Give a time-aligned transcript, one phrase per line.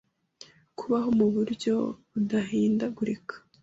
[0.77, 1.75] kubaho mu buryo
[2.11, 3.35] budahindagurika